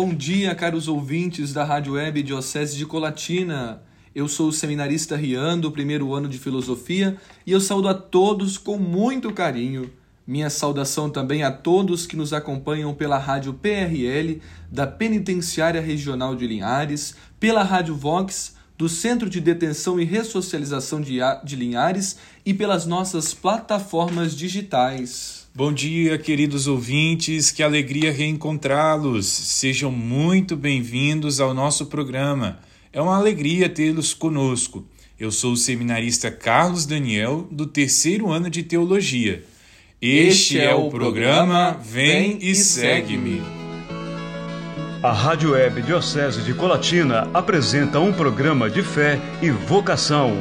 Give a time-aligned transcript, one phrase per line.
[0.00, 3.82] Bom dia, caros ouvintes da Rádio Web Diocese de Colatina.
[4.14, 8.56] Eu sou o seminarista Rian, do primeiro ano de Filosofia, e eu saúdo a todos
[8.56, 9.90] com muito carinho.
[10.24, 14.40] Minha saudação também a todos que nos acompanham pela Rádio PRL,
[14.70, 21.56] da Penitenciária Regional de Linhares, pela Rádio Vox, do Centro de Detenção e Ressocialização de
[21.56, 25.47] Linhares e pelas nossas plataformas digitais.
[25.58, 29.26] Bom dia, queridos ouvintes, que alegria reencontrá-los.
[29.26, 32.60] Sejam muito bem-vindos ao nosso programa.
[32.92, 34.86] É uma alegria tê-los conosco.
[35.18, 39.42] Eu sou o seminarista Carlos Daniel, do terceiro ano de Teologia.
[40.00, 43.42] Este, é, é o programa Vem e Segue-me.
[45.02, 50.38] A Rádio Web Diocese de Colatina apresenta um programa de fé e vocação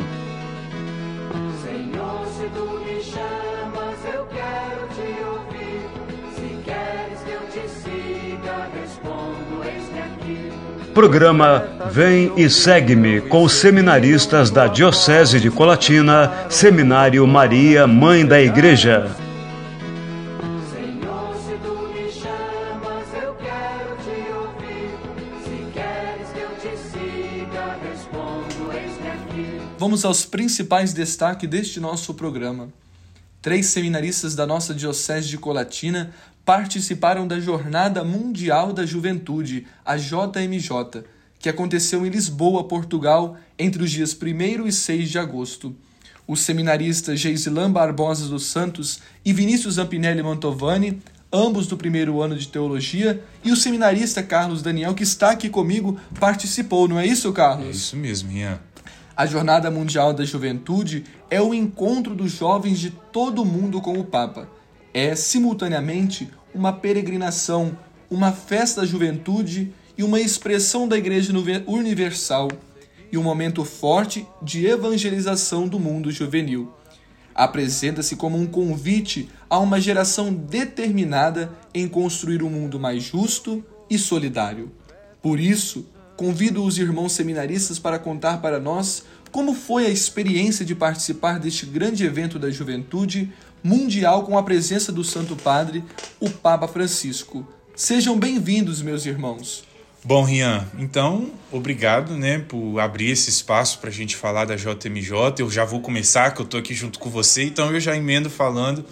[10.98, 18.42] Programa Vem e Segue-me com os seminaristas da Diocese de Colatina, Seminário Maria, Mãe da
[18.42, 19.16] Igreja.
[29.78, 32.70] Vamos aos principais destaques deste nosso programa.
[33.40, 36.12] Três seminaristas da nossa Diocese de Colatina
[36.48, 41.04] participaram da Jornada Mundial da Juventude, a JMJ,
[41.38, 45.76] que aconteceu em Lisboa, Portugal, entre os dias 1 e 6 de agosto.
[46.26, 51.02] Os seminaristas Geisilan Barbosa dos Santos e Vinícius Ampinelli Mantovani,
[51.34, 56.00] ambos do primeiro ano de teologia, e o seminarista Carlos Daniel, que está aqui comigo,
[56.18, 57.68] participou, não é isso, Carlos?
[57.68, 58.58] É isso mesmo, Ian.
[59.18, 64.00] A Jornada Mundial da Juventude é o encontro dos jovens de todo o mundo com
[64.00, 64.56] o Papa.
[65.00, 67.78] É, simultaneamente, uma peregrinação,
[68.10, 71.32] uma festa da juventude e uma expressão da Igreja
[71.68, 72.48] Universal
[73.12, 76.74] e um momento forte de evangelização do mundo juvenil.
[77.36, 84.00] Apresenta-se como um convite a uma geração determinada em construir um mundo mais justo e
[84.00, 84.72] solidário.
[85.22, 85.86] Por isso,
[86.16, 91.66] convido os irmãos seminaristas para contar para nós como foi a experiência de participar deste
[91.66, 93.32] grande evento da juventude
[93.68, 95.84] mundial com a presença do Santo Padre,
[96.22, 97.46] o Papa Francisco.
[97.76, 99.66] Sejam bem-vindos, meus irmãos.
[100.02, 105.36] Bom, Rian, então, obrigado né, por abrir esse espaço para a gente falar da JMJ.
[105.40, 108.30] Eu já vou começar, que eu estou aqui junto com você, então eu já emendo
[108.30, 108.86] falando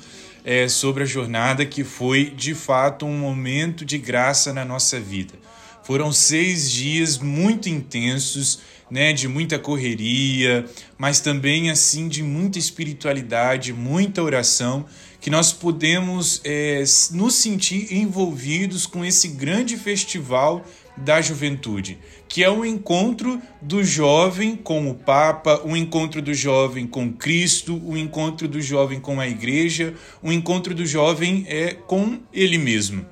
[0.43, 5.35] é, sobre a jornada que foi, de fato, um momento de graça na nossa vida.
[5.83, 8.59] Foram seis dias muito intensos,
[8.89, 10.65] né, de muita correria,
[10.97, 14.85] mas também assim de muita espiritualidade, muita oração,
[15.19, 20.63] que nós podemos é, nos sentir envolvidos com esse grande festival
[20.95, 21.97] da juventude,
[22.27, 26.87] que é o um encontro do jovem com o Papa, o um encontro do jovem
[26.87, 31.73] com Cristo, o um encontro do jovem com a Igreja, o encontro do jovem é
[31.73, 33.05] com ele mesmo.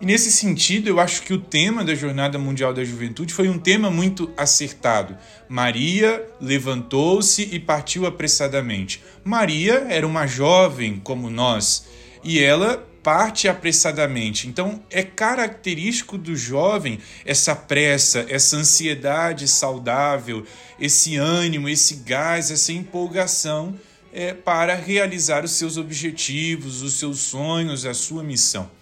[0.00, 3.58] E nesse sentido, eu acho que o tema da Jornada Mundial da Juventude foi um
[3.58, 5.18] tema muito acertado.
[5.48, 9.02] Maria levantou-se e partiu apressadamente.
[9.24, 11.86] Maria era uma jovem como nós
[12.22, 14.46] e ela parte apressadamente.
[14.46, 20.46] Então, é característico do jovem essa pressa, essa ansiedade saudável,
[20.78, 23.74] esse ânimo, esse gás, essa empolgação
[24.12, 28.77] é, para realizar os seus objetivos, os seus sonhos, a sua missão.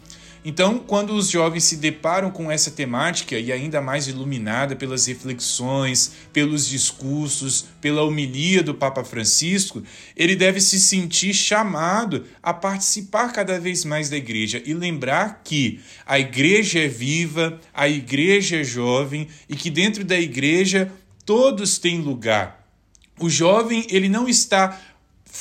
[0.48, 6.12] Então, quando os jovens se deparam com essa temática e ainda mais iluminada pelas reflexões,
[6.32, 9.82] pelos discursos, pela homilia do Papa Francisco,
[10.16, 15.80] ele deve se sentir chamado a participar cada vez mais da igreja e lembrar que
[16.06, 20.92] a igreja é viva, a igreja é jovem e que dentro da igreja
[21.24, 22.64] todos têm lugar.
[23.18, 24.80] O jovem, ele não está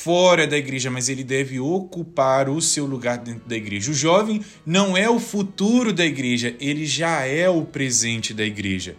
[0.03, 3.91] fora da igreja, mas ele deve ocupar o seu lugar dentro da igreja.
[3.91, 8.95] O jovem não é o futuro da igreja, ele já é o presente da igreja.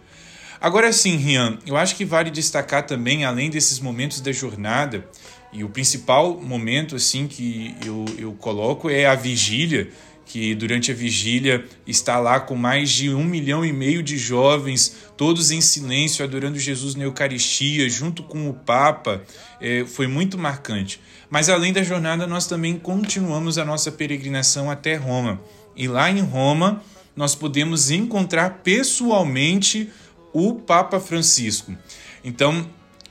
[0.59, 5.07] Agora sim, Rian, eu acho que vale destacar também, além desses momentos da jornada,
[5.53, 9.89] e o principal momento assim que eu, eu coloco é a vigília,
[10.27, 14.95] que durante a vigília está lá com mais de um milhão e meio de jovens,
[15.15, 19.23] todos em silêncio, adorando Jesus na Eucaristia, junto com o Papa,
[19.61, 20.99] é, foi muito marcante.
[21.29, 25.41] Mas além da jornada, nós também continuamos a nossa peregrinação até Roma.
[25.75, 26.83] E lá em Roma,
[27.15, 29.89] nós podemos encontrar pessoalmente
[30.33, 31.75] o Papa Francisco.
[32.23, 32.67] Então,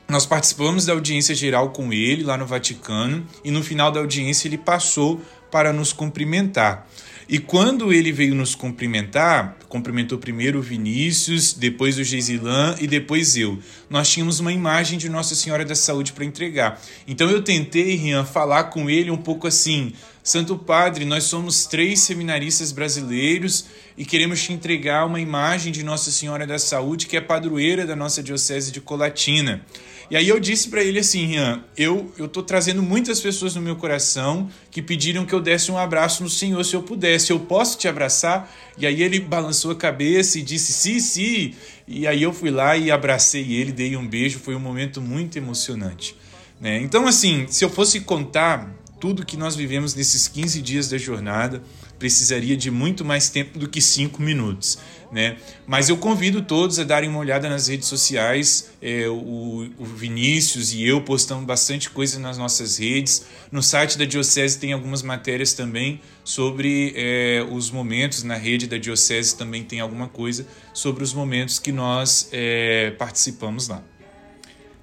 [0.09, 4.47] nós participamos da audiência geral com ele lá no Vaticano e no final da audiência
[4.47, 5.21] ele passou
[5.51, 6.87] para nos cumprimentar.
[7.29, 13.37] E quando ele veio nos cumprimentar, cumprimentou primeiro o Vinícius, depois o Geisilã e depois
[13.37, 13.59] eu.
[13.91, 16.81] Nós tínhamos uma imagem de Nossa Senhora da Saúde para entregar.
[17.05, 21.99] Então eu tentei, Rian, falar com ele um pouco assim: Santo Padre, nós somos três
[21.99, 23.67] seminaristas brasileiros
[23.99, 27.97] e queremos te entregar uma imagem de Nossa Senhora da Saúde, que é padroeira da
[27.97, 29.63] nossa Diocese de Colatina.
[30.11, 33.62] E aí eu disse para ele assim, Rian, eu eu tô trazendo muitas pessoas no
[33.62, 37.32] meu coração que pediram que eu desse um abraço no Senhor se eu pudesse.
[37.32, 38.53] Eu posso te abraçar?
[38.79, 41.55] E aí ele balançou a cabeça e disse sim, sim.
[41.88, 45.37] E aí eu fui lá e abracei ele, dei um beijo, foi um momento muito
[45.37, 46.17] emocionante.
[46.61, 46.81] Né?
[46.81, 51.62] Então, assim, se eu fosse contar tudo que nós vivemos nesses 15 dias da jornada,
[51.99, 54.79] precisaria de muito mais tempo do que cinco minutos.
[55.11, 55.37] Né?
[55.67, 58.70] Mas eu convido todos a darem uma olhada nas redes sociais.
[58.82, 63.25] É, o, o, Vinícius e eu postamos bastante coisa nas nossas redes.
[63.50, 68.23] No site da Diocese tem algumas matérias também sobre é, os momentos.
[68.23, 73.69] Na rede da Diocese também tem alguma coisa sobre os momentos que nós é, participamos
[73.69, 73.82] lá.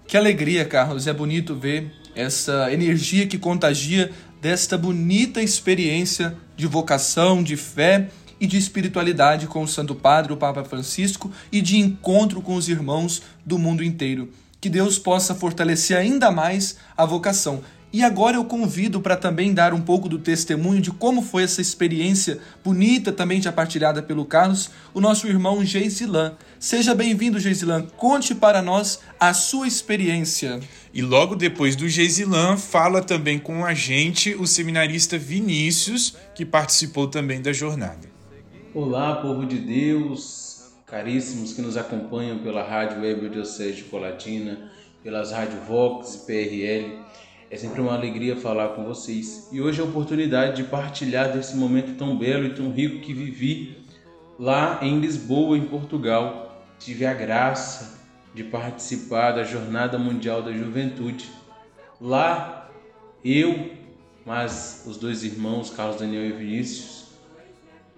[0.07, 1.07] Que alegria, Carlos.
[1.07, 4.11] É bonito ver essa energia que contagia
[4.41, 8.09] desta bonita experiência de vocação, de fé
[8.43, 12.67] e de espiritualidade com o Santo Padre, o Papa Francisco, e de encontro com os
[12.67, 14.31] irmãos do mundo inteiro.
[14.59, 17.63] Que Deus possa fortalecer ainda mais a vocação.
[17.93, 21.61] E agora eu convido para também dar um pouco do testemunho de como foi essa
[21.61, 26.33] experiência bonita, também já partilhada pelo Carlos, o nosso irmão Geisilan.
[26.59, 27.85] Seja bem-vindo, Geisilan.
[27.95, 30.59] Conte para nós a sua experiência.
[30.93, 37.07] E logo depois do Geisilan, fala também com a gente o seminarista Vinícius, que participou
[37.07, 38.12] também da jornada.
[38.75, 44.71] Olá, povo de Deus, caríssimos que nos acompanham pela Rádio Web Diocese de Colatina,
[45.03, 46.97] pelas Rádio Vox e PRL.
[47.51, 49.47] É sempre uma alegria falar com vocês.
[49.51, 53.13] E hoje é a oportunidade de partilhar desse momento tão belo e tão rico que
[53.13, 53.77] vivi
[54.39, 56.65] lá em Lisboa, em Portugal.
[56.79, 57.99] Tive a graça
[58.33, 61.29] de participar da Jornada Mundial da Juventude.
[62.01, 62.71] Lá,
[63.23, 63.69] eu,
[64.25, 67.02] mas os dois irmãos, Carlos Daniel e Vinícius,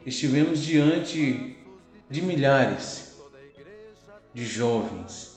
[0.06, 1.56] estivemos diante
[2.10, 3.16] de milhares
[4.34, 5.36] de jovens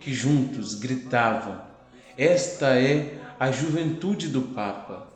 [0.00, 1.60] que juntos gritavam:
[2.16, 5.08] Esta é a juventude do Papa.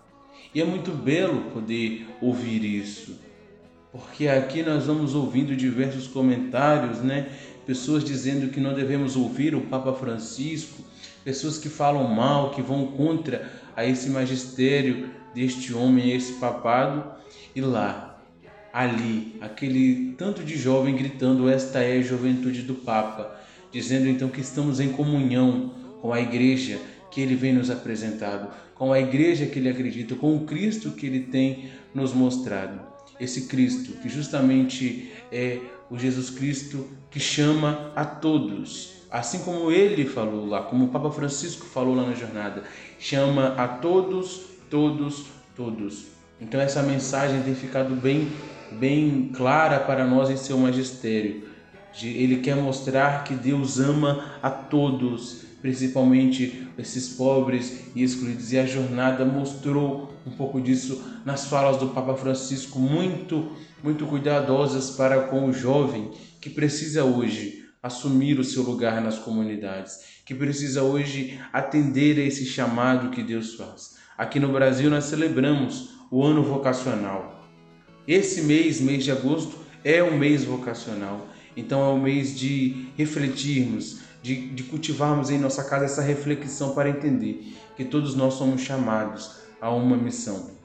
[0.54, 3.19] E é muito belo poder ouvir isso,
[3.92, 7.30] porque aqui nós vamos ouvindo diversos comentários, né?
[7.66, 10.82] pessoas dizendo que não devemos ouvir o Papa Francisco,
[11.22, 17.04] pessoas que falam mal, que vão contra a esse magistério deste homem, esse papado,
[17.54, 18.17] e lá,
[18.72, 23.38] ali, aquele tanto de jovem gritando: Esta é a juventude do Papa,
[23.72, 26.78] dizendo então que estamos em comunhão com a igreja
[27.10, 31.06] que ele vem nos apresentado, com a igreja que ele acredita, com o Cristo que
[31.06, 32.80] ele tem nos mostrado.
[33.18, 35.58] Esse Cristo que justamente é
[35.90, 41.10] o Jesus Cristo que chama a todos, assim como ele falou lá, como o Papa
[41.10, 42.62] Francisco falou lá na jornada,
[42.98, 45.26] chama a todos, todos,
[45.56, 46.06] todos.
[46.40, 48.28] Então essa mensagem tem ficado bem,
[48.72, 51.48] bem clara para nós em seu magistério.
[52.02, 58.52] Ele quer mostrar que Deus ama a todos, principalmente esses pobres e excluídos.
[58.52, 63.50] E a jornada mostrou um pouco disso nas falas do Papa Francisco, muito
[63.82, 66.10] muito cuidadosas para com o jovem
[66.40, 72.44] que precisa hoje assumir o seu lugar nas comunidades, que precisa hoje atender a esse
[72.44, 73.96] chamado que Deus faz.
[74.16, 77.38] Aqui no Brasil nós celebramos o ano vocacional.
[78.08, 81.28] Esse mês, mês de agosto, é o mês vocacional.
[81.56, 86.88] Então é o mês de refletirmos, de, de cultivarmos em nossa casa essa reflexão para
[86.88, 90.58] entender que todos nós somos chamados a uma missão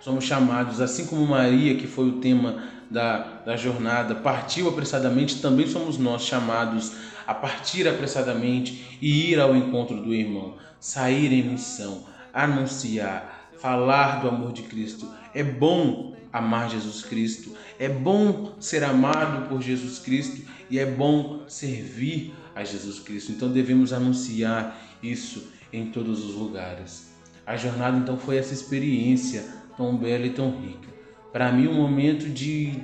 [0.00, 5.66] somos chamados, assim como Maria, que foi o tema da, da jornada, partiu apressadamente, também
[5.66, 6.92] somos nós chamados
[7.26, 14.28] a partir apressadamente e ir ao encontro do irmão, sair em missão, anunciar, falar do
[14.28, 15.12] amor de Cristo.
[15.34, 21.44] É bom amar Jesus Cristo, é bom ser amado por Jesus Cristo e é bom
[21.48, 23.32] servir a Jesus Cristo.
[23.32, 27.08] Então devemos anunciar isso em todos os lugares.
[27.46, 29.44] A jornada então foi essa experiência
[29.76, 30.88] tão bela e tão rica.
[31.32, 32.74] Para mim, um momento de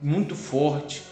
[0.00, 1.02] muito forte,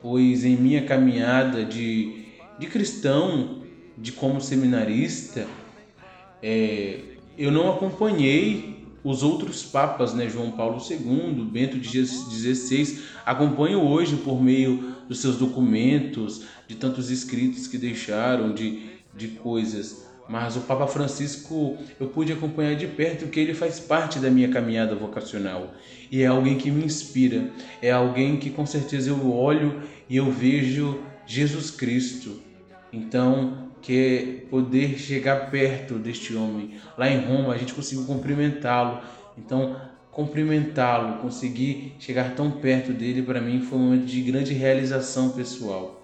[0.00, 2.26] pois em minha caminhada de,
[2.58, 3.62] de cristão,
[3.96, 5.46] de como seminarista,
[6.42, 7.00] é,
[7.36, 14.42] eu não acompanhei os outros papas, né, João Paulo II, Bento XVI, acompanho hoje por
[14.42, 18.82] meio dos seus documentos, de tantos escritos que deixaram, de,
[19.16, 24.18] de coisas mas o Papa Francisco eu pude acompanhar de perto que ele faz parte
[24.18, 25.72] da minha caminhada vocacional
[26.12, 27.50] e é alguém que me inspira,
[27.80, 32.42] é alguém que com certeza eu olho e eu vejo Jesus Cristo.
[32.92, 36.74] Então, que poder chegar perto deste homem.
[36.96, 39.00] Lá em Roma, a gente conseguiu cumprimentá-lo.
[39.36, 39.76] Então,
[40.10, 46.02] cumprimentá-lo, conseguir chegar tão perto dele, para mim foi um momento de grande realização pessoal.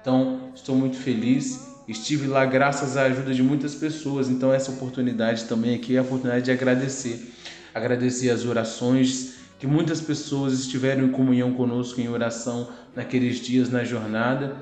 [0.00, 1.74] Então, estou muito feliz.
[1.88, 4.28] Estive lá graças à ajuda de muitas pessoas.
[4.28, 7.32] Então, essa oportunidade também aqui é a oportunidade de agradecer.
[7.74, 13.84] Agradecer as orações que muitas pessoas estiveram em comunhão conosco em oração naqueles dias na
[13.84, 14.56] jornada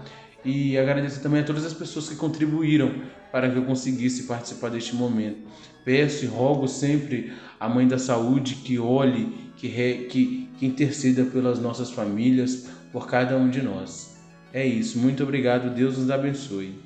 [0.45, 4.95] e agradecer também a todas as pessoas que contribuíram para que eu conseguisse participar deste
[4.95, 5.39] momento.
[5.85, 11.25] Peço e rogo sempre à Mãe da Saúde que olhe, que, re, que, que interceda
[11.25, 14.21] pelas nossas famílias, por cada um de nós.
[14.53, 16.79] É isso, muito obrigado, Deus nos abençoe.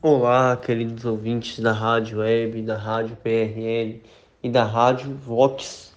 [0.00, 4.02] Olá, queridos ouvintes da Rádio Web, da Rádio PRL
[4.42, 5.92] e da Rádio Vox.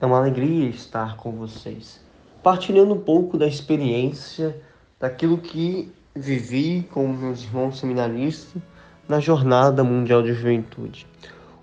[0.00, 2.00] É uma alegria estar com vocês,
[2.42, 4.54] partilhando um pouco da experiência,
[5.00, 8.60] daquilo que vivi com meus irmãos seminaristas
[9.08, 11.06] na Jornada Mundial de Juventude.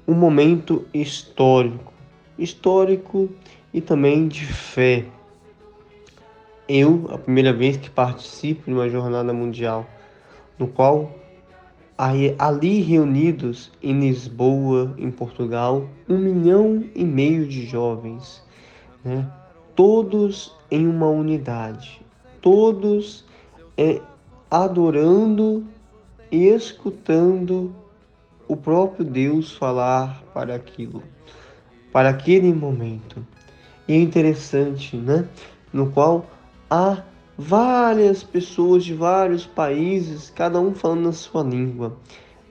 [0.07, 1.91] Um momento histórico,
[2.37, 3.29] histórico
[3.73, 5.05] e também de fé.
[6.67, 9.85] Eu, a primeira vez que participo de uma jornada mundial,
[10.57, 11.11] no qual
[11.97, 18.43] ali reunidos em Lisboa, em Portugal, um milhão e meio de jovens,
[19.03, 19.29] né?
[19.75, 22.01] todos em uma unidade,
[22.41, 23.25] todos
[23.77, 24.01] é,
[24.63, 25.65] adorando
[26.31, 27.75] e escutando
[28.47, 31.03] o próprio Deus falar para aquilo,
[31.91, 33.25] para aquele momento.
[33.85, 35.27] E é interessante, né?
[35.73, 36.25] No qual
[36.69, 37.03] há
[37.37, 41.97] várias pessoas de vários países, cada um falando na sua língua,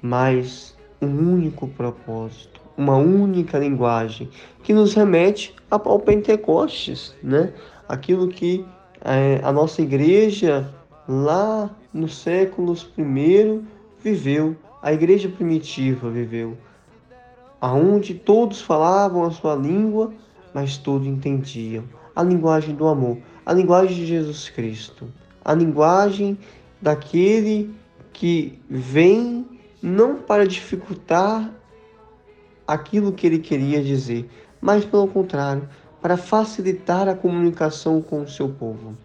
[0.03, 4.29] mas um único propósito, uma única linguagem
[4.63, 7.55] que nos remete ao Pentecostes, né?
[7.89, 8.65] Aquilo que
[9.03, 10.71] é, a nossa igreja
[11.09, 13.63] lá nos séculos I
[14.03, 16.59] viveu, a igreja primitiva viveu,
[17.61, 20.13] aonde todos falavam a sua língua,
[20.53, 21.85] mas todos entendiam
[22.15, 25.09] a linguagem do amor, a linguagem de Jesus Cristo,
[25.45, 26.37] a linguagem
[26.83, 27.73] daquele
[28.13, 29.47] que vem
[29.83, 31.51] não para dificultar
[32.67, 34.29] aquilo que ele queria dizer,
[34.61, 35.69] mas pelo contrário,
[36.01, 38.97] para facilitar a comunicação com o seu povo.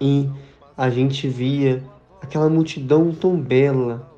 [0.00, 0.28] E
[0.76, 1.82] a gente via
[2.24, 4.10] aquela multidão tão bela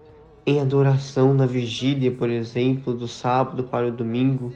[0.47, 4.53] em adoração na vigília, por exemplo, do sábado para o domingo,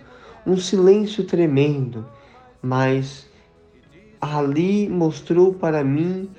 [0.47, 2.07] um silêncio tremendo,
[2.63, 3.29] mas
[4.21, 6.31] ali mostrou para mim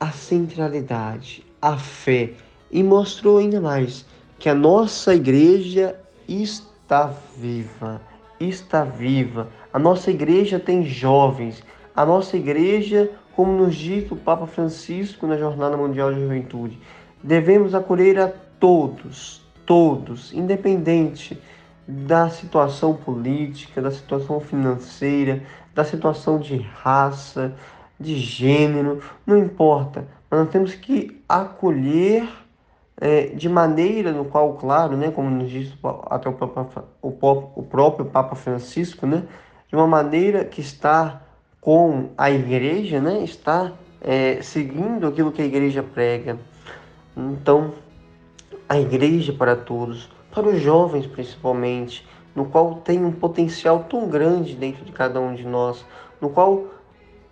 [0.00, 2.32] a centralidade, a fé
[2.72, 4.04] e mostrou ainda mais
[4.38, 5.96] que a nossa igreja
[6.28, 8.02] está viva,
[8.40, 9.48] está viva.
[9.72, 11.62] A nossa igreja tem jovens,
[11.94, 16.76] a nossa igreja como nos diz o Papa Francisco na Jornada Mundial de Juventude,
[17.22, 21.40] devemos acolher a todos, todos, independente
[21.86, 25.40] da situação política, da situação financeira,
[25.72, 27.54] da situação de raça,
[27.96, 30.08] de gênero, não importa.
[30.28, 32.28] Mas nós temos que acolher
[33.00, 35.72] é, de maneira no qual, claro, né, como nos diz
[36.10, 39.22] até o, Papa, o, o próprio Papa Francisco, né,
[39.68, 41.22] de uma maneira que está
[41.68, 46.38] com a igreja, né, está é, seguindo aquilo que a igreja prega.
[47.14, 47.74] Então,
[48.66, 54.54] a igreja para todos, para os jovens principalmente, no qual tem um potencial tão grande
[54.54, 55.84] dentro de cada um de nós,
[56.22, 56.68] no qual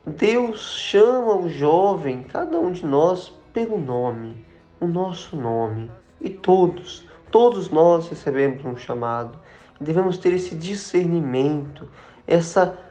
[0.04, 4.44] Deus chama o jovem, cada um de nós, pelo nome,
[4.78, 5.90] o nosso nome.
[6.20, 9.38] E todos, todos nós recebemos um chamado.
[9.80, 11.88] Devemos ter esse discernimento,
[12.26, 12.85] essa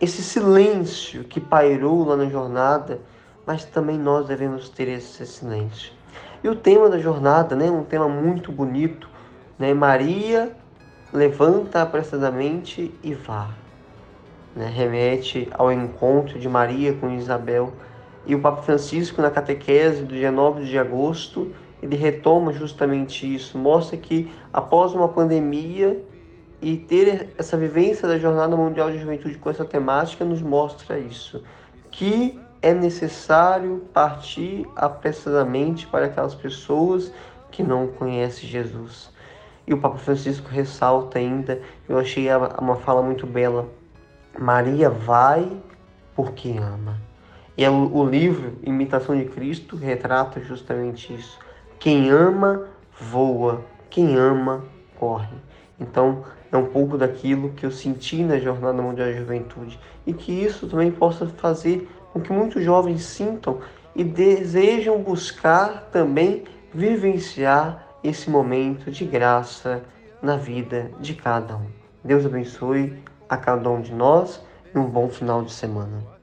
[0.00, 3.00] esse silêncio que pairou lá na jornada,
[3.46, 5.92] mas também nós devemos ter esse silêncio.
[6.44, 9.08] E o tema da jornada, né, um tema muito bonito,
[9.58, 10.52] né, Maria
[11.12, 13.50] levanta apressadamente e vá.
[14.54, 17.72] Né, remete ao encontro de Maria com Isabel.
[18.26, 23.56] E o Papa Francisco, na catequese do dia 9 de agosto, ele retoma justamente isso,
[23.56, 26.02] mostra que após uma pandemia
[26.60, 31.42] e ter essa vivência da Jornada Mundial de Juventude com essa temática nos mostra isso,
[31.90, 37.12] que é necessário partir apressadamente para aquelas pessoas
[37.50, 39.10] que não conhecem Jesus.
[39.66, 42.28] E o Papa Francisco ressalta ainda, eu achei
[42.60, 43.68] uma fala muito bela,
[44.38, 45.50] Maria vai
[46.14, 47.00] porque ama.
[47.56, 51.38] E é o, o livro Imitação de Cristo retrata justamente isso.
[51.78, 52.66] Quem ama,
[52.98, 53.64] voa
[53.96, 54.62] quem ama,
[54.98, 55.34] corre.
[55.80, 60.32] Então, é um pouco daquilo que eu senti na Jornada Mundial da Juventude e que
[60.32, 63.60] isso também possa fazer com que muitos jovens sintam
[63.94, 69.82] e desejam buscar também vivenciar esse momento de graça
[70.22, 71.66] na vida de cada um.
[72.04, 72.92] Deus abençoe
[73.28, 74.40] a cada um de nós
[74.74, 76.16] e um bom final de semana.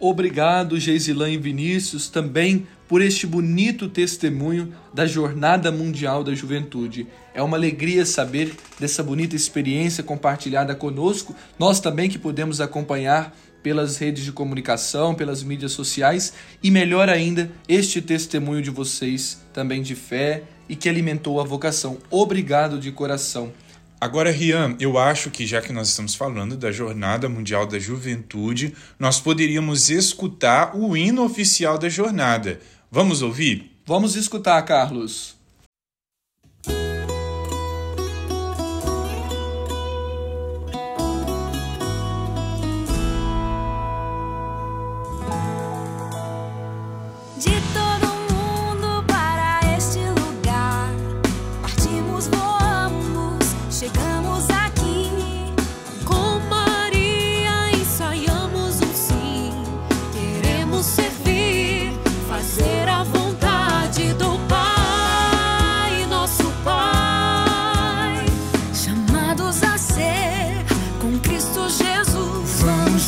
[0.00, 7.06] Obrigado, Geisilan e Vinícius, também por este bonito testemunho da Jornada Mundial da Juventude.
[7.32, 13.96] É uma alegria saber dessa bonita experiência compartilhada conosco, nós também que podemos acompanhar pelas
[13.96, 19.94] redes de comunicação, pelas mídias sociais e melhor ainda, este testemunho de vocês também de
[19.94, 21.96] fé e que alimentou a vocação.
[22.10, 23.54] Obrigado de coração.
[24.02, 28.74] Agora, Rian, eu acho que já que nós estamos falando da Jornada Mundial da Juventude,
[28.98, 32.58] nós poderíamos escutar o hino oficial da jornada.
[32.94, 33.70] Vamos ouvir?
[33.86, 35.34] Vamos escutar, Carlos.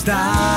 [0.04, 0.54] Procura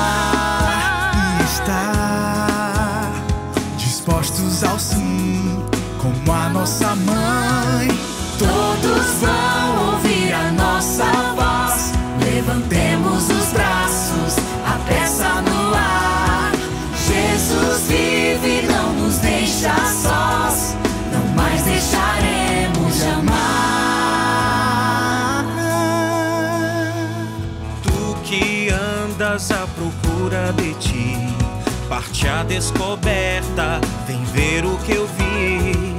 [31.88, 35.96] Parte a descoberta, vem ver o que eu vi.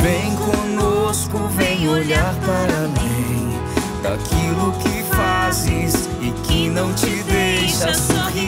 [0.00, 3.58] Vem conosco, vem olhar para mim.
[4.00, 8.46] Daquilo que fazes e que não te deixa sorrir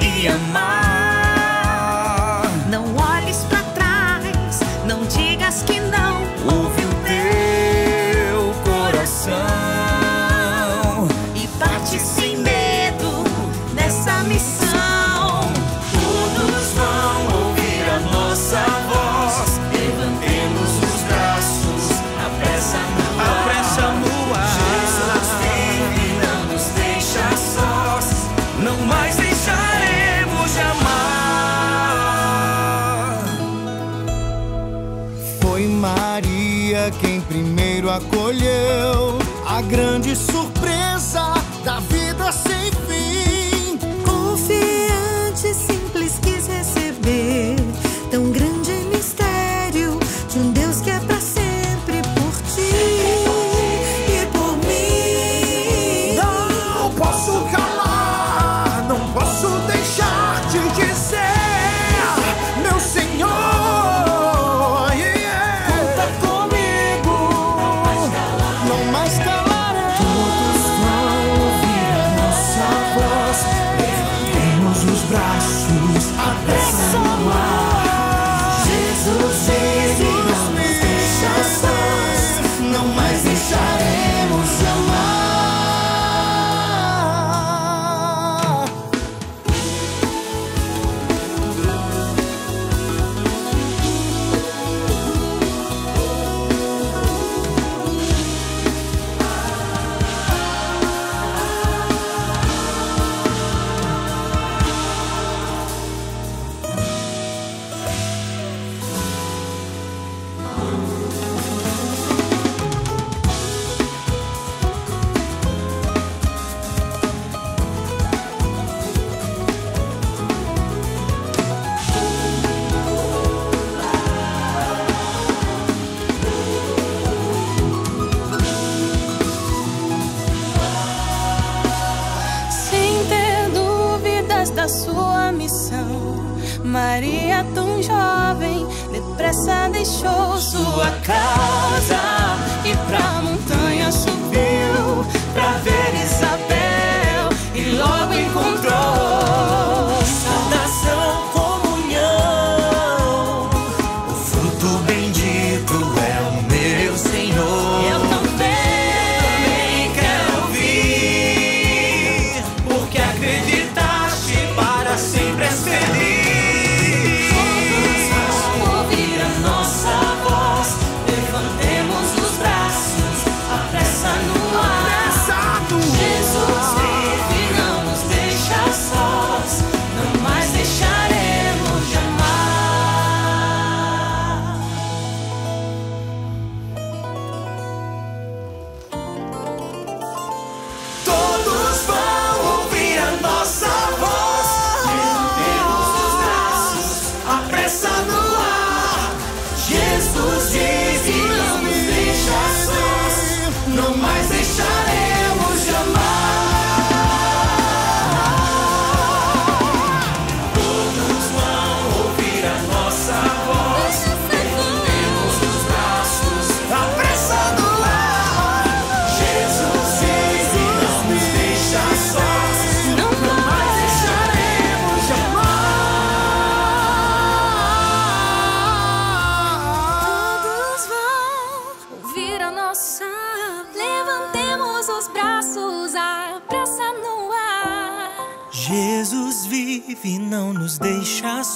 [0.00, 0.95] e amar.
[37.96, 41.32] Acolheu a grande surpresa
[41.64, 43.35] da vida sem fim.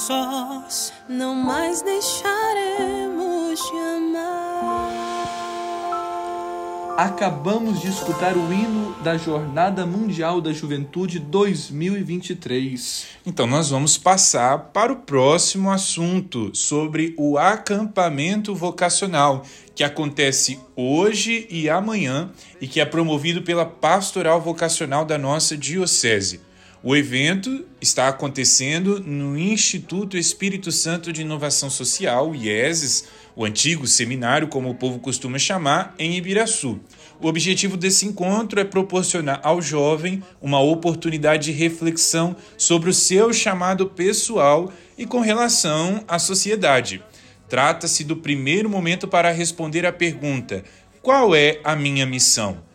[0.01, 0.91] Sós.
[1.07, 4.91] Não mais deixaremos de amar.
[6.97, 13.05] Acabamos de escutar o hino da Jornada Mundial da Juventude 2023.
[13.25, 21.47] Então, nós vamos passar para o próximo assunto sobre o acampamento vocacional, que acontece hoje
[21.49, 26.50] e amanhã e que é promovido pela Pastoral Vocacional da nossa Diocese.
[26.83, 34.47] O evento está acontecendo no Instituto Espírito Santo de Inovação Social, IESES, o antigo seminário,
[34.47, 36.79] como o povo costuma chamar, em Ibiraçu.
[37.19, 43.31] O objetivo desse encontro é proporcionar ao jovem uma oportunidade de reflexão sobre o seu
[43.31, 47.03] chamado pessoal e com relação à sociedade.
[47.47, 50.63] Trata-se do primeiro momento para responder à pergunta:
[50.99, 52.70] qual é a minha missão?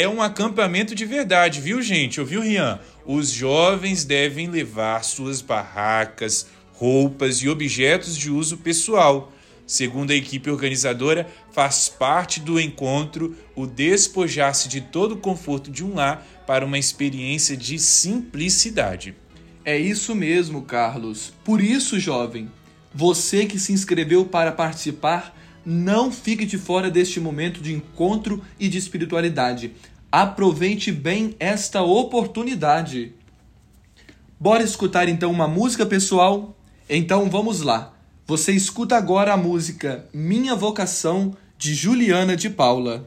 [0.00, 2.20] É um acampamento de verdade, viu, gente?
[2.20, 2.78] Ouviu, Rian?
[3.04, 9.32] Os jovens devem levar suas barracas, roupas e objetos de uso pessoal.
[9.66, 15.84] Segundo a equipe organizadora, faz parte do encontro o despojar-se de todo o conforto de
[15.84, 19.16] um lar para uma experiência de simplicidade.
[19.64, 21.32] É isso mesmo, Carlos.
[21.44, 22.48] Por isso, jovem,
[22.94, 25.36] você que se inscreveu para participar,
[25.70, 29.72] não fique de fora deste momento de encontro e de espiritualidade.
[30.10, 33.12] Aproveite bem esta oportunidade.
[34.40, 36.56] Bora escutar então uma música pessoal?
[36.88, 37.92] Então vamos lá.
[38.26, 43.04] Você escuta agora a música Minha Vocação de Juliana de Paula.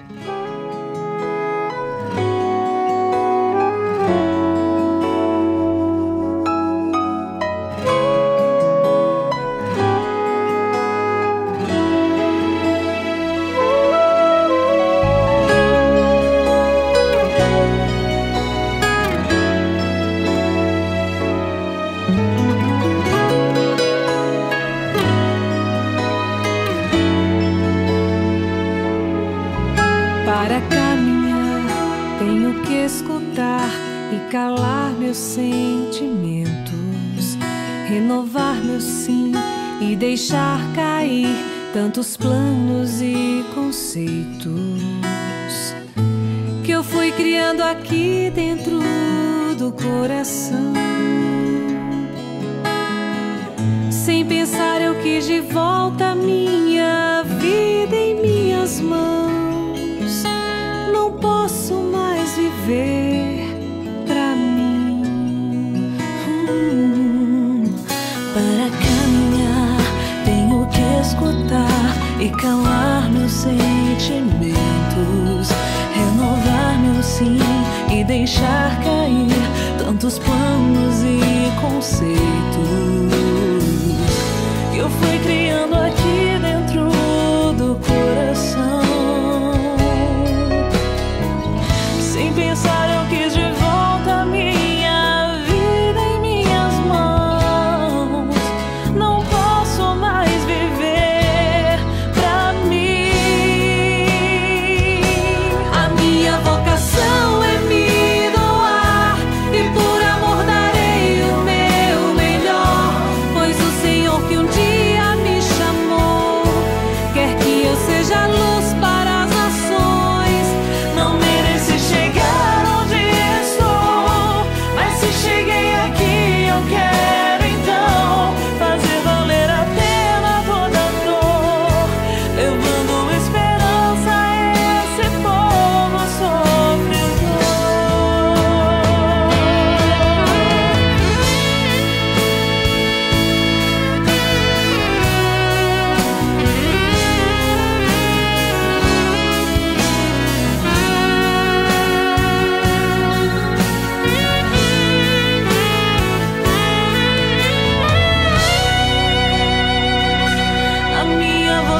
[84.99, 85.40] Que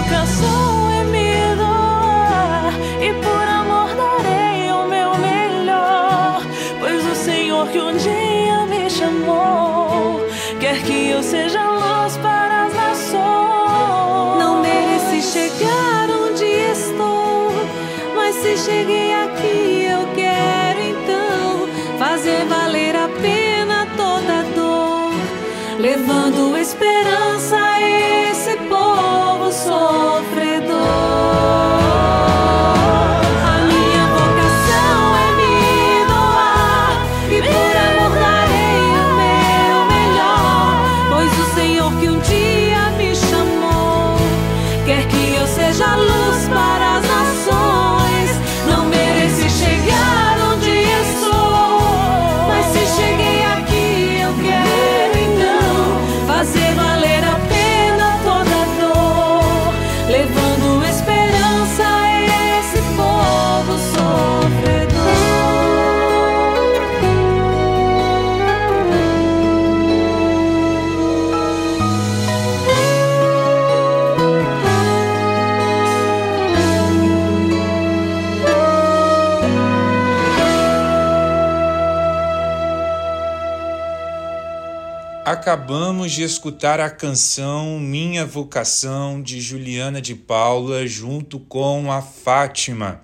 [0.02, 0.90] vocação
[85.32, 93.00] acabamos de escutar a canção Minha Vocação de Juliana de Paula junto com a Fátima.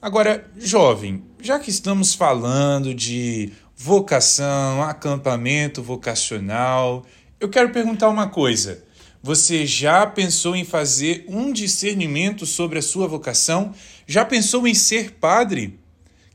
[0.00, 7.04] Agora, jovem, já que estamos falando de vocação, acampamento vocacional,
[7.38, 8.82] eu quero perguntar uma coisa.
[9.22, 13.74] Você já pensou em fazer um discernimento sobre a sua vocação?
[14.06, 15.78] Já pensou em ser padre?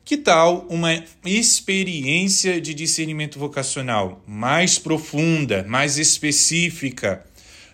[0.09, 7.23] Que tal uma experiência de discernimento vocacional mais profunda, mais específica?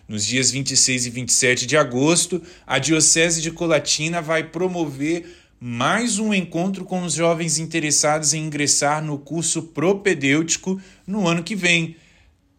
[0.06, 5.24] Nos dias 26 e 27 de agosto, a Diocese de Colatina vai promover
[5.58, 11.56] mais um encontro com os jovens interessados em ingressar no curso propedêutico no ano que
[11.56, 11.96] vem.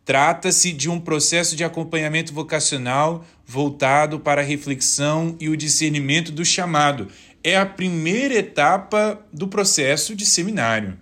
[0.03, 6.43] Trata-se de um processo de acompanhamento vocacional voltado para a reflexão e o discernimento do
[6.43, 7.09] chamado.
[7.49, 10.97] É a primeira etapa do processo de seminário.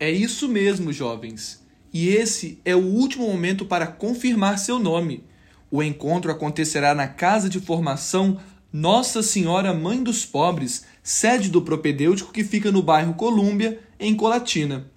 [0.00, 1.62] É isso mesmo, jovens.
[1.92, 5.22] E esse é o último momento para confirmar seu nome.
[5.70, 8.40] O encontro acontecerá na Casa de Formação
[8.72, 14.90] Nossa Senhora Mãe dos Pobres, sede do propedêutico que fica no bairro Colúmbia, em Colatina.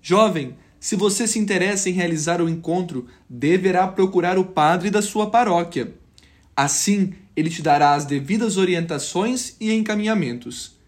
[0.00, 5.30] Jovem, se você se interessa em realizar o encontro, deverá procurar o padre da sua
[5.30, 5.92] paróquia.
[6.56, 10.78] Assim, ele te dará as devidas orientações e encaminhamentos.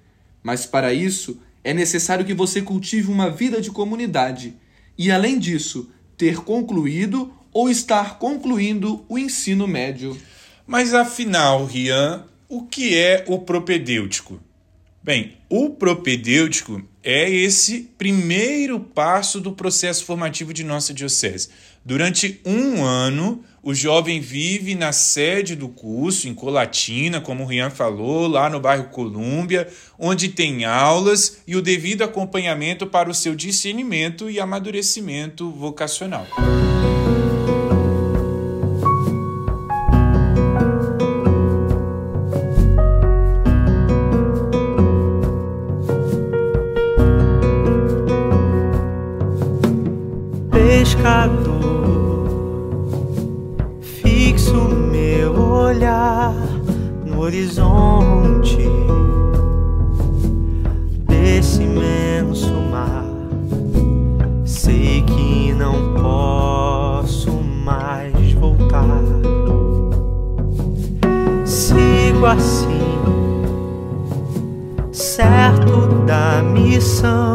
[0.43, 4.55] Mas para isso, é necessário que você cultive uma vida de comunidade
[4.99, 10.17] e, além disso, ter concluído ou estar concluindo o ensino médio.
[10.67, 14.41] Mas afinal, Rian, o que é o propedêutico?
[15.03, 21.49] Bem, o propedêutico é esse primeiro passo do processo formativo de nossa diocese.
[21.85, 27.71] Durante um ano, o jovem vive na sede do curso, em Colatina, como o Rian
[27.71, 33.37] falou, lá no bairro Colúmbia, onde tem aulas e o devido acompanhamento para o seu
[33.37, 36.27] discernimento e amadurecimento vocacional.
[57.23, 58.59] Horizonte
[61.07, 63.05] desse imenso mar.
[64.45, 67.31] Sei que não posso
[67.65, 69.03] mais voltar.
[71.45, 72.81] Sigo assim,
[74.91, 77.32] certo da missão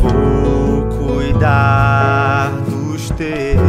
[0.00, 3.60] vou cuidar dos teus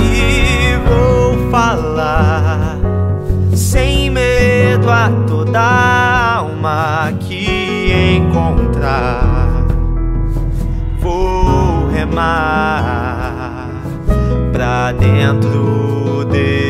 [0.00, 2.78] e vou falar
[3.54, 5.60] sem medo a toda
[6.36, 9.66] alma que encontrar.
[11.00, 13.82] Vou remar
[14.52, 16.67] pra dentro deste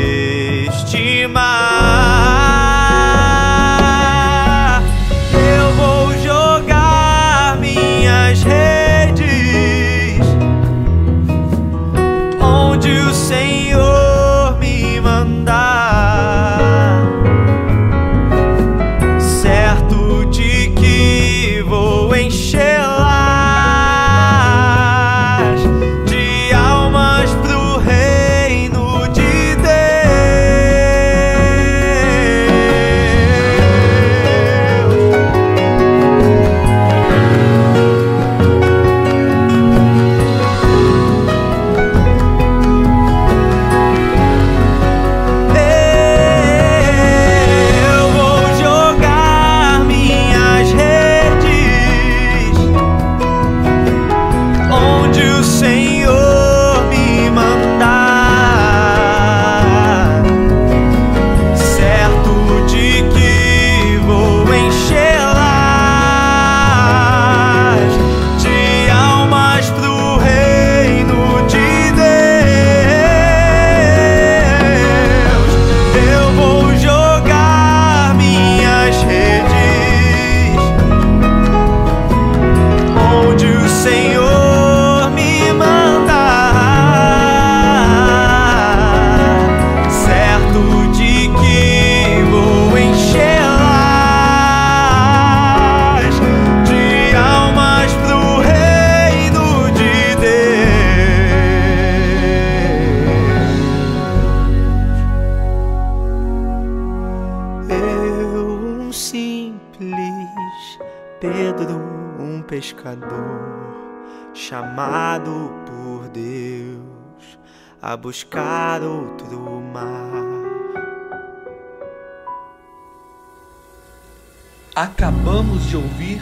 [124.81, 126.21] Acabamos de ouvir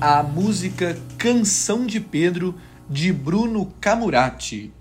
[0.00, 2.54] a música Canção de Pedro
[2.88, 4.72] de Bruno Camurati.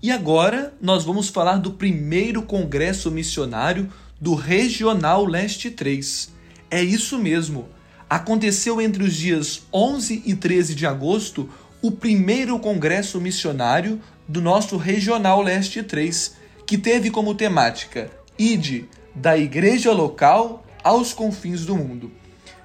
[0.00, 6.30] E agora nós vamos falar do primeiro congresso missionário do Regional Leste 3.
[6.70, 7.68] É isso mesmo.
[8.08, 11.50] Aconteceu entre os dias 11 e 13 de agosto
[11.82, 19.36] o primeiro congresso missionário do nosso Regional Leste 3, que teve como temática Ide da
[19.36, 22.12] igreja local aos confins do mundo.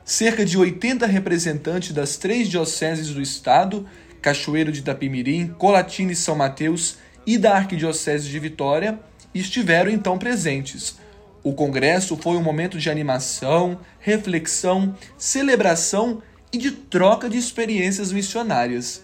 [0.05, 3.87] Cerca de 80 representantes das três dioceses do estado,
[4.21, 8.99] Cachoeiro de Itapemirim, Colatina e São Mateus, e da Arquidiocese de Vitória,
[9.33, 10.97] estiveram então presentes.
[11.41, 19.01] O congresso foi um momento de animação, reflexão, celebração e de troca de experiências missionárias.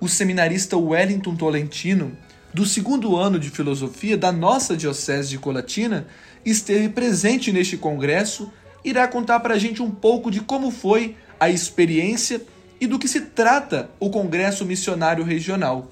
[0.00, 2.16] O seminarista Wellington Tolentino,
[2.54, 6.06] do segundo ano de filosofia da nossa Diocese de Colatina,
[6.44, 8.50] esteve presente neste congresso
[8.84, 12.42] irá contar para a gente um pouco de como foi a experiência
[12.80, 15.88] e do que se trata o Congresso Missionário Regional.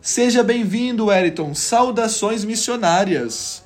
[0.00, 1.54] Seja bem-vindo, Wellington.
[1.54, 3.62] Saudações missionárias.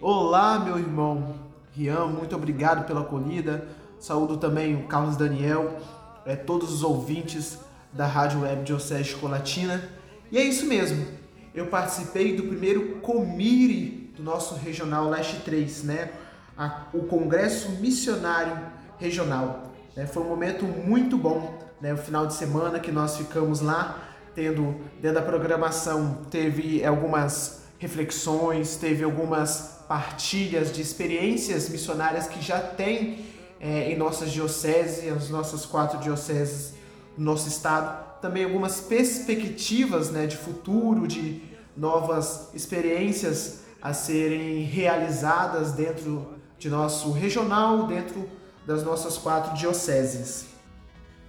[0.00, 1.36] Olá, meu irmão
[1.72, 3.68] Rian, muito obrigado pela acolhida.
[4.00, 5.78] Saúdo também o Carlos Daniel,
[6.24, 7.58] é, todos os ouvintes
[7.92, 9.88] da Rádio Web Diocese Colatina.
[10.30, 11.06] E é isso mesmo,
[11.54, 16.10] eu participei do primeiro Comire do nosso Regional Leste 3, né?
[16.56, 18.58] A, o Congresso Missionário
[18.98, 19.72] Regional.
[19.94, 20.06] Né?
[20.06, 21.92] Foi um momento muito bom, né?
[21.92, 23.98] o final de semana que nós ficamos lá,
[24.34, 32.58] tendo dentro da programação, teve algumas reflexões, teve algumas partilhas de experiências missionárias que já
[32.58, 33.24] tem
[33.60, 36.74] é, em nossas dioceses, as nossas quatro dioceses
[37.16, 41.42] do nosso estado, também algumas perspectivas né, de futuro, de
[41.76, 48.28] novas experiências a serem realizadas dentro de nosso regional dentro
[48.66, 50.46] das nossas quatro dioceses.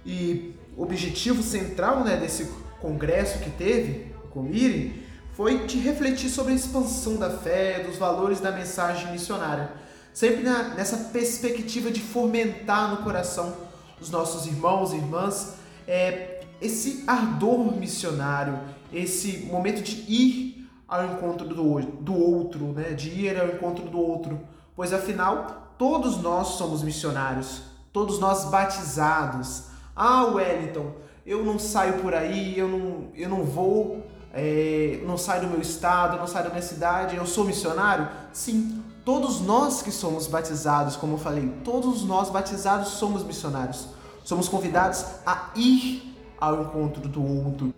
[0.04, 2.50] E o objetivo central né, desse
[2.80, 8.40] congresso que teve, o Comire, foi de refletir sobre a expansão da fé, dos valores
[8.40, 9.70] da mensagem missionária,
[10.12, 13.56] sempre na, nessa perspectiva de fomentar no coração
[13.98, 15.54] dos nossos irmãos e irmãs
[15.86, 18.58] é, esse ardor missionário,
[18.92, 22.94] esse momento de ir ao encontro do, do outro, né?
[22.94, 24.40] de ir ao encontro do outro,
[24.78, 27.62] pois afinal todos nós somos missionários,
[27.92, 29.64] todos nós batizados.
[29.94, 30.92] Ah, Wellington,
[31.26, 35.60] eu não saio por aí, eu não, eu não vou, é, não saio do meu
[35.60, 38.08] estado, não saio da minha cidade, eu sou missionário?
[38.32, 43.88] Sim, todos nós que somos batizados, como eu falei, todos nós batizados somos missionários.
[44.22, 47.74] Somos convidados a ir ao encontro do outro,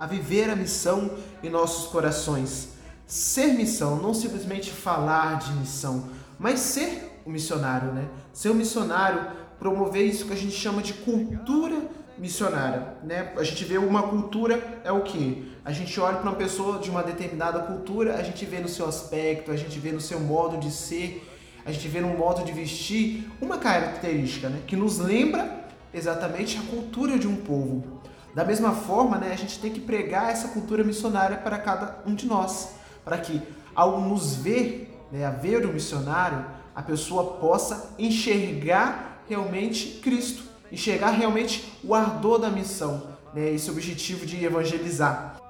[0.00, 1.10] a viver a missão
[1.42, 2.70] em nossos corações.
[3.06, 6.04] Ser missão, não simplesmente falar de missão,
[6.38, 8.08] mas ser um missionário, né?
[8.32, 9.26] Ser um missionário,
[9.58, 11.82] promover isso que a gente chama de cultura
[12.16, 13.32] missionária, né?
[13.36, 15.52] A gente vê uma cultura é o que?
[15.64, 18.86] A gente olha para uma pessoa de uma determinada cultura, a gente vê no seu
[18.88, 21.24] aspecto, a gente vê no seu modo de ser,
[21.64, 24.62] a gente vê no modo de vestir uma característica, né?
[24.66, 28.00] Que nos lembra exatamente a cultura de um povo.
[28.34, 29.32] Da mesma forma, né?
[29.32, 32.70] A gente tem que pregar essa cultura missionária para cada um de nós,
[33.04, 33.42] para que
[33.74, 36.44] ao nos ver né, a ver o missionário,
[36.74, 43.02] a pessoa possa enxergar realmente Cristo, enxergar realmente o ardor da missão,
[43.34, 45.40] né, esse objetivo de evangelizar.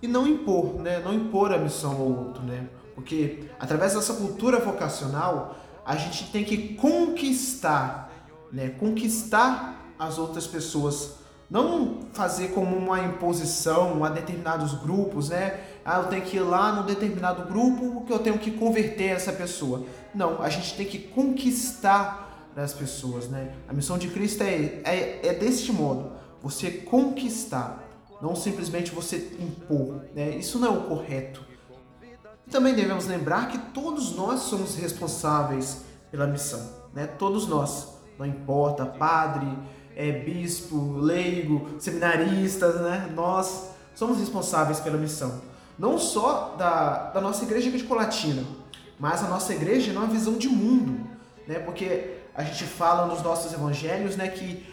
[0.00, 4.58] E não impor, né, não impor a missão ao outro, né, porque através dessa cultura
[4.58, 8.10] vocacional, a gente tem que conquistar,
[8.52, 15.60] né, conquistar as outras pessoas não fazer como uma imposição a determinados grupos, né?
[15.84, 19.32] Ah, eu tenho que ir lá num determinado grupo porque eu tenho que converter essa
[19.32, 19.84] pessoa.
[20.14, 23.54] Não, a gente tem que conquistar as pessoas, né?
[23.68, 26.12] A missão de Cristo é, é, é deste modo,
[26.42, 27.82] você conquistar,
[28.20, 30.36] não simplesmente você impor, né?
[30.36, 31.44] Isso não é o correto.
[32.50, 36.60] Também devemos lembrar que todos nós somos responsáveis pela missão,
[36.92, 37.06] né?
[37.06, 39.48] Todos nós, não importa, padre,
[39.96, 43.10] é, bispo, leigo, seminaristas, né?
[43.14, 45.40] Nós somos responsáveis pela missão.
[45.78, 48.44] Não só da, da nossa igreja de Colatina,
[48.98, 51.06] mas a nossa igreja não é uma visão de mundo,
[51.46, 51.58] né?
[51.58, 54.64] Porque a gente fala nos nossos evangelhos, né, que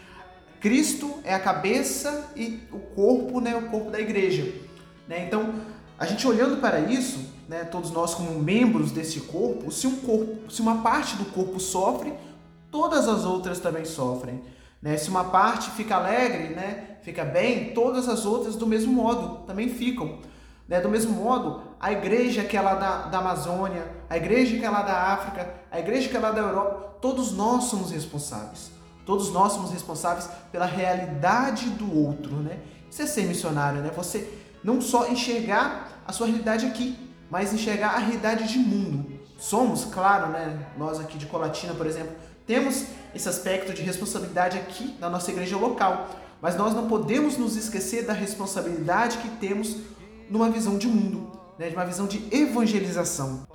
[0.59, 4.53] Cristo é a cabeça e o corpo, né, o corpo da igreja,
[5.07, 5.25] né?
[5.25, 5.55] Então,
[5.97, 10.49] a gente olhando para isso, né, todos nós como membros desse corpo, se um corpo,
[10.51, 12.13] se uma parte do corpo sofre,
[12.71, 14.41] todas as outras também sofrem.
[14.81, 14.95] Né?
[14.95, 19.69] Se uma parte fica alegre, né, fica bem, todas as outras do mesmo modo também
[19.69, 20.19] ficam.
[20.69, 20.79] Né?
[20.79, 24.69] Do mesmo modo, a igreja que é lá da, da Amazônia, a igreja que é
[24.69, 28.71] lá da África, a igreja que é lá da Europa, todos nós somos responsáveis.
[29.05, 32.59] Todos nós somos responsáveis pela realidade do outro, né?
[32.91, 33.89] Isso é ser missionário, né?
[33.95, 34.31] Você
[34.63, 36.95] não só enxergar a sua realidade aqui,
[37.31, 39.19] mas enxergar a realidade de mundo.
[39.39, 40.67] Somos, claro, né?
[40.77, 42.11] Nós aqui de Colatina, por exemplo,
[42.45, 46.07] temos esse aspecto de responsabilidade aqui na nossa igreja local,
[46.39, 49.75] mas nós não podemos nos esquecer da responsabilidade que temos
[50.29, 51.69] numa visão de mundo, né?
[51.69, 53.47] de uma visão de evangelização.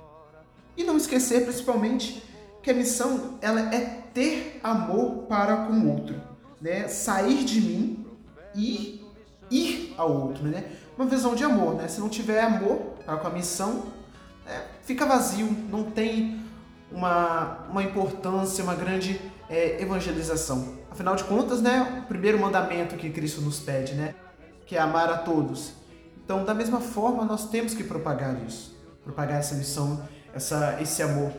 [0.77, 2.21] E não esquecer, principalmente,
[2.61, 6.21] que a missão ela é ter amor para com o outro,
[6.59, 6.87] né?
[6.87, 8.05] Sair de mim
[8.53, 9.05] e
[9.49, 10.65] ir ao outro, né?
[10.97, 11.87] Uma visão de amor, né?
[11.87, 13.83] Se não tiver amor para com a missão,
[14.47, 16.41] é, fica vazio, não tem
[16.91, 19.19] uma, uma importância, uma grande
[19.49, 20.75] é, evangelização.
[20.89, 22.03] Afinal de contas, né?
[22.05, 24.15] O primeiro mandamento que Cristo nos pede, né?
[24.65, 25.73] Que é amar a todos.
[26.25, 30.01] Então, da mesma forma, nós temos que propagar isso, propagar essa missão,
[30.33, 31.31] essa, esse amor.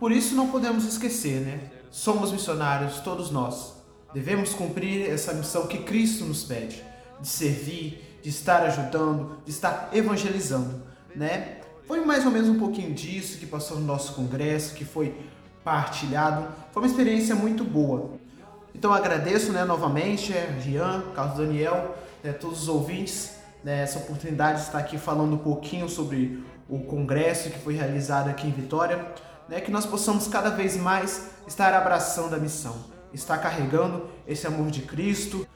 [0.00, 1.70] Por isso, não podemos esquecer, né?
[1.88, 3.74] Somos missionários, todos nós.
[4.12, 6.82] Devemos cumprir essa missão que Cristo nos pede,
[7.20, 10.82] de servir, de estar ajudando, de estar evangelizando,
[11.14, 11.58] né?
[11.86, 15.14] Foi mais ou menos um pouquinho disso que passou no nosso congresso, que foi
[15.62, 16.48] partilhado.
[16.72, 18.18] Foi uma experiência muito boa.
[18.74, 24.58] Então agradeço, né, novamente, é, Rian, Carlos Daniel, né, todos os ouvintes né, essa oportunidade
[24.58, 29.04] de estar aqui falando um pouquinho sobre o congresso que foi realizado aqui em Vitória,
[29.48, 32.76] né, que nós possamos cada vez mais estar abraçando a missão,
[33.12, 35.46] estar carregando esse amor de Cristo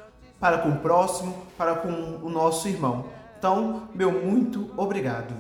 [0.40, 1.88] para com o próximo, para com
[2.22, 3.06] o nosso irmão.
[3.38, 5.34] Então, meu muito obrigado.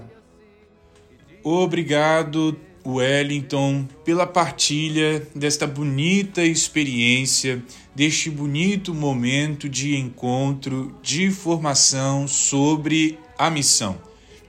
[1.44, 7.62] Obrigado, Wellington, pela partilha desta bonita experiência,
[7.94, 13.98] deste bonito momento de encontro, de formação sobre a missão.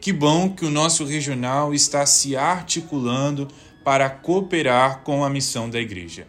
[0.02, 3.48] Que bom que o nosso regional está se articulando
[3.84, 6.28] para cooperar com a missão da igreja.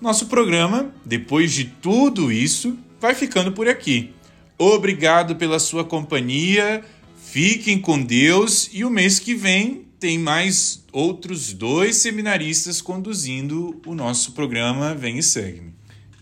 [0.00, 4.12] Nosso programa, depois de tudo isso, vai ficando por aqui.
[4.58, 6.84] Obrigado pela sua companhia.
[7.16, 13.94] Fiquem com Deus e o mês que vem tem mais outros dois seminaristas conduzindo o
[13.94, 15.72] nosso programa Vem e Segue-me.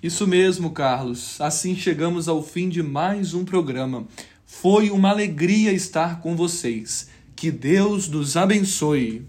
[0.00, 1.40] Isso mesmo, Carlos.
[1.40, 4.06] Assim chegamos ao fim de mais um programa.
[4.46, 7.08] Foi uma alegria estar com vocês.
[7.34, 9.26] Que Deus nos abençoe.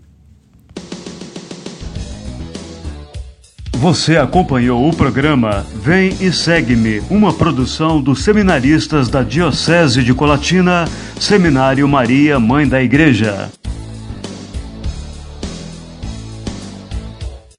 [3.78, 10.86] Você acompanhou o programa Vem e Segue-me, uma produção dos seminaristas da Diocese de Colatina,
[11.20, 13.52] Seminário Maria, Mãe da Igreja.